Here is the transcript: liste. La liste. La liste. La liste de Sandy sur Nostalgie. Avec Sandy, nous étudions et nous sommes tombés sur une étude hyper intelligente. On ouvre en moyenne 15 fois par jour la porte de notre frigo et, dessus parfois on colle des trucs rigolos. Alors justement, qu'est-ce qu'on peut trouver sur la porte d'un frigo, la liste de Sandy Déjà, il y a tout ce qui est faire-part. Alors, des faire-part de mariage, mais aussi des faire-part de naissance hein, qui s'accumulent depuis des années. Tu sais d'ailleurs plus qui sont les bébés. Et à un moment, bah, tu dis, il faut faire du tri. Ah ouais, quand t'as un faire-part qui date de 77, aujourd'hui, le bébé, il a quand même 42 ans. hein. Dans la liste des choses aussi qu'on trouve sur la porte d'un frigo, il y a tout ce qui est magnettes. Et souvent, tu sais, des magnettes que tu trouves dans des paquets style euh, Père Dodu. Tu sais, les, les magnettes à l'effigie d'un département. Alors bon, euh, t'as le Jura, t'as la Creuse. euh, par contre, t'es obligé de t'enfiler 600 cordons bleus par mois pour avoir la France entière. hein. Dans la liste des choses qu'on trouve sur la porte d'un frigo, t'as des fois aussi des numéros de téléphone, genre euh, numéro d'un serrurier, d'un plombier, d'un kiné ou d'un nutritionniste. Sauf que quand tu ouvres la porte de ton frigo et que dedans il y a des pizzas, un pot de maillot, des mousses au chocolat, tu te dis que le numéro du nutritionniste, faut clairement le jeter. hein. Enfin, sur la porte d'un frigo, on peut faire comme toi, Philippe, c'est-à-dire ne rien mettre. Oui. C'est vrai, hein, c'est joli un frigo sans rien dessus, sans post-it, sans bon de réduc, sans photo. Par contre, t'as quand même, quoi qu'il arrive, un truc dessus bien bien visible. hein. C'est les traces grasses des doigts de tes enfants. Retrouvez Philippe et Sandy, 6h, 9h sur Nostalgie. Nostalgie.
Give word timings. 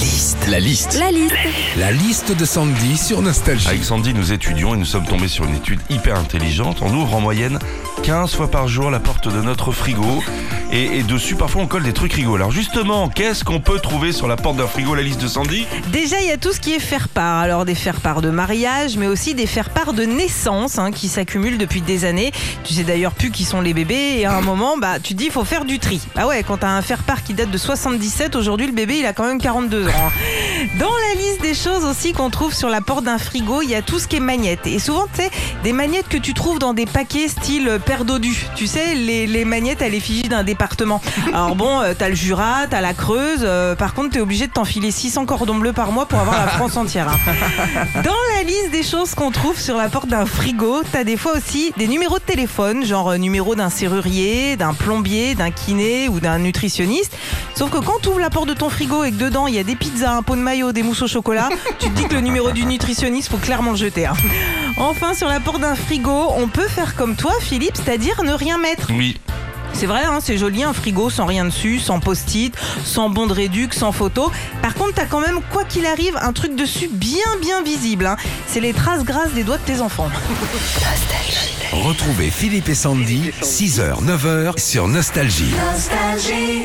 liste. 0.00 0.46
La 0.48 0.60
liste. 0.60 0.98
La 0.98 1.10
liste. 1.10 1.34
La 1.76 1.92
liste 1.92 2.32
de 2.36 2.44
Sandy 2.46 2.96
sur 2.96 3.20
Nostalgie. 3.20 3.68
Avec 3.68 3.84
Sandy, 3.84 4.14
nous 4.14 4.32
étudions 4.32 4.74
et 4.74 4.78
nous 4.78 4.86
sommes 4.86 5.04
tombés 5.04 5.28
sur 5.28 5.44
une 5.44 5.54
étude 5.54 5.80
hyper 5.90 6.16
intelligente. 6.16 6.78
On 6.80 6.92
ouvre 6.94 7.14
en 7.14 7.20
moyenne 7.20 7.58
15 8.02 8.34
fois 8.34 8.50
par 8.50 8.66
jour 8.66 8.90
la 8.90 8.98
porte 8.98 9.28
de 9.28 9.42
notre 9.42 9.72
frigo 9.72 10.22
et, 10.72 11.02
dessus 11.02 11.34
parfois 11.34 11.62
on 11.62 11.66
colle 11.66 11.82
des 11.82 11.92
trucs 11.92 12.12
rigolos. 12.12 12.36
Alors 12.36 12.50
justement, 12.50 13.08
qu'est-ce 13.08 13.44
qu'on 13.44 13.60
peut 13.60 13.78
trouver 13.80 14.12
sur 14.12 14.28
la 14.28 14.36
porte 14.36 14.56
d'un 14.56 14.66
frigo, 14.66 14.94
la 14.94 15.02
liste 15.02 15.20
de 15.20 15.28
Sandy 15.28 15.66
Déjà, 15.92 16.20
il 16.20 16.26
y 16.28 16.30
a 16.30 16.36
tout 16.36 16.52
ce 16.52 16.60
qui 16.60 16.72
est 16.72 16.78
faire-part. 16.78 17.38
Alors, 17.40 17.64
des 17.64 17.74
faire-part 17.74 18.22
de 18.22 18.30
mariage, 18.30 18.96
mais 18.96 19.06
aussi 19.06 19.34
des 19.34 19.46
faire-part 19.46 19.92
de 19.92 20.04
naissance 20.04 20.78
hein, 20.78 20.90
qui 20.92 21.08
s'accumulent 21.08 21.58
depuis 21.58 21.80
des 21.80 22.04
années. 22.04 22.32
Tu 22.64 22.74
sais 22.74 22.84
d'ailleurs 22.84 23.12
plus 23.12 23.30
qui 23.30 23.44
sont 23.44 23.60
les 23.60 23.74
bébés. 23.74 24.16
Et 24.18 24.26
à 24.26 24.36
un 24.36 24.40
moment, 24.40 24.76
bah, 24.78 24.98
tu 25.02 25.14
dis, 25.14 25.24
il 25.26 25.30
faut 25.30 25.44
faire 25.44 25.64
du 25.64 25.78
tri. 25.78 26.00
Ah 26.16 26.26
ouais, 26.26 26.42
quand 26.46 26.58
t'as 26.58 26.68
un 26.70 26.82
faire-part 26.82 27.22
qui 27.24 27.34
date 27.34 27.50
de 27.50 27.58
77, 27.58 28.36
aujourd'hui, 28.36 28.66
le 28.66 28.72
bébé, 28.72 28.98
il 28.98 29.06
a 29.06 29.12
quand 29.12 29.24
même 29.26 29.40
42 29.40 29.86
ans. 29.86 29.90
hein. 29.90 30.66
Dans 30.78 30.86
la 31.14 31.20
liste 31.20 31.42
des 31.42 31.54
choses 31.54 31.84
aussi 31.84 32.12
qu'on 32.12 32.30
trouve 32.30 32.54
sur 32.54 32.68
la 32.68 32.80
porte 32.80 33.04
d'un 33.04 33.18
frigo, 33.18 33.62
il 33.62 33.70
y 33.70 33.74
a 33.74 33.82
tout 33.82 33.98
ce 33.98 34.06
qui 34.06 34.16
est 34.16 34.20
magnettes. 34.20 34.66
Et 34.66 34.78
souvent, 34.78 35.06
tu 35.14 35.22
sais, 35.22 35.30
des 35.64 35.72
magnettes 35.72 36.08
que 36.08 36.18
tu 36.18 36.34
trouves 36.34 36.58
dans 36.58 36.74
des 36.74 36.86
paquets 36.86 37.28
style 37.28 37.68
euh, 37.68 37.78
Père 37.78 38.04
Dodu. 38.04 38.46
Tu 38.54 38.66
sais, 38.66 38.94
les, 38.94 39.26
les 39.26 39.44
magnettes 39.44 39.82
à 39.82 39.88
l'effigie 39.88 40.28
d'un 40.28 40.44
département. 40.60 41.00
Alors 41.32 41.56
bon, 41.56 41.80
euh, 41.80 41.94
t'as 41.98 42.10
le 42.10 42.14
Jura, 42.14 42.66
t'as 42.68 42.82
la 42.82 42.92
Creuse. 42.92 43.40
euh, 43.44 43.74
par 43.74 43.94
contre, 43.94 44.10
t'es 44.10 44.20
obligé 44.20 44.46
de 44.46 44.52
t'enfiler 44.52 44.90
600 44.90 45.24
cordons 45.24 45.54
bleus 45.54 45.72
par 45.72 45.90
mois 45.90 46.04
pour 46.06 46.20
avoir 46.20 46.36
la 46.38 46.48
France 46.48 46.76
entière. 46.76 47.08
hein. 47.08 47.18
Dans 48.04 48.12
la 48.36 48.42
liste 48.42 48.70
des 48.70 48.82
choses 48.82 49.14
qu'on 49.14 49.30
trouve 49.30 49.58
sur 49.58 49.78
la 49.78 49.88
porte 49.88 50.08
d'un 50.08 50.26
frigo, 50.26 50.82
t'as 50.92 51.02
des 51.04 51.16
fois 51.16 51.32
aussi 51.34 51.72
des 51.78 51.88
numéros 51.88 52.18
de 52.18 52.24
téléphone, 52.24 52.84
genre 52.84 53.08
euh, 53.12 53.16
numéro 53.16 53.54
d'un 53.54 53.70
serrurier, 53.70 54.56
d'un 54.56 54.74
plombier, 54.74 55.34
d'un 55.34 55.50
kiné 55.50 56.08
ou 56.10 56.20
d'un 56.20 56.38
nutritionniste. 56.38 57.16
Sauf 57.54 57.70
que 57.70 57.78
quand 57.78 58.00
tu 58.02 58.08
ouvres 58.10 58.20
la 58.20 58.28
porte 58.30 58.48
de 58.48 58.54
ton 58.54 58.68
frigo 58.68 59.02
et 59.04 59.12
que 59.12 59.16
dedans 59.16 59.46
il 59.46 59.54
y 59.54 59.58
a 59.58 59.62
des 59.64 59.76
pizzas, 59.76 60.12
un 60.12 60.22
pot 60.22 60.36
de 60.36 60.42
maillot, 60.42 60.72
des 60.72 60.82
mousses 60.82 61.00
au 61.02 61.08
chocolat, 61.08 61.48
tu 61.78 61.88
te 61.88 61.96
dis 61.96 62.04
que 62.06 62.14
le 62.14 62.20
numéro 62.20 62.50
du 62.50 62.66
nutritionniste, 62.66 63.30
faut 63.30 63.38
clairement 63.38 63.70
le 63.70 63.78
jeter. 63.78 64.04
hein. 64.04 64.12
Enfin, 64.76 65.14
sur 65.14 65.28
la 65.28 65.40
porte 65.40 65.60
d'un 65.60 65.74
frigo, 65.74 66.26
on 66.36 66.48
peut 66.48 66.68
faire 66.68 66.96
comme 66.96 67.16
toi, 67.16 67.32
Philippe, 67.40 67.76
c'est-à-dire 67.76 68.22
ne 68.24 68.32
rien 68.34 68.58
mettre. 68.58 68.88
Oui. 68.90 69.18
C'est 69.72 69.86
vrai, 69.86 70.04
hein, 70.04 70.18
c'est 70.22 70.36
joli 70.36 70.62
un 70.62 70.72
frigo 70.72 71.08
sans 71.10 71.24
rien 71.26 71.44
dessus, 71.46 71.78
sans 71.78 72.00
post-it, 72.00 72.54
sans 72.84 73.08
bon 73.08 73.26
de 73.26 73.32
réduc, 73.32 73.72
sans 73.72 73.92
photo. 73.92 74.30
Par 74.62 74.74
contre, 74.74 74.94
t'as 74.94 75.06
quand 75.06 75.20
même, 75.20 75.40
quoi 75.50 75.64
qu'il 75.64 75.86
arrive, 75.86 76.16
un 76.20 76.32
truc 76.32 76.54
dessus 76.54 76.88
bien 76.92 77.16
bien 77.40 77.62
visible. 77.62 78.06
hein. 78.06 78.16
C'est 78.46 78.60
les 78.60 78.72
traces 78.74 79.04
grasses 79.04 79.32
des 79.32 79.42
doigts 79.44 79.58
de 79.58 79.62
tes 79.62 79.80
enfants. 79.80 80.08
Retrouvez 81.72 82.30
Philippe 82.30 82.68
et 82.68 82.74
Sandy, 82.74 83.30
6h, 83.42 84.04
9h 84.04 84.58
sur 84.60 84.88
Nostalgie. 84.88 85.54
Nostalgie. 85.72 86.64